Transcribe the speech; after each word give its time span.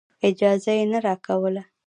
اجازه 0.27 0.71
یې 0.77 0.85
نه 0.91 0.99
راکوله. 1.05 1.63